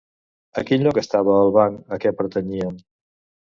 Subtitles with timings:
[0.61, 2.85] A quin lloc estava el banc a què pertanyien?